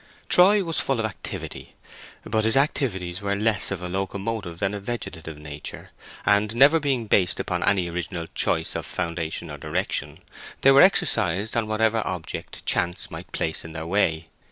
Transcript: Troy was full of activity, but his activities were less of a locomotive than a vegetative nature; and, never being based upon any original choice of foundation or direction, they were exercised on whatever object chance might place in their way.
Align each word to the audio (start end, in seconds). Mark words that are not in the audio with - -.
Troy 0.29 0.63
was 0.63 0.79
full 0.79 0.99
of 0.99 1.05
activity, 1.05 1.75
but 2.23 2.43
his 2.43 2.57
activities 2.57 3.21
were 3.21 3.35
less 3.35 3.69
of 3.69 3.83
a 3.83 3.87
locomotive 3.87 4.57
than 4.57 4.73
a 4.73 4.79
vegetative 4.79 5.37
nature; 5.37 5.91
and, 6.25 6.55
never 6.55 6.79
being 6.79 7.05
based 7.05 7.39
upon 7.39 7.61
any 7.61 7.87
original 7.87 8.25
choice 8.33 8.73
of 8.75 8.87
foundation 8.87 9.51
or 9.51 9.59
direction, 9.59 10.17
they 10.61 10.71
were 10.71 10.81
exercised 10.81 11.55
on 11.55 11.67
whatever 11.67 12.01
object 12.03 12.65
chance 12.65 13.11
might 13.11 13.31
place 13.31 13.63
in 13.63 13.73
their 13.73 13.85
way. 13.85 14.27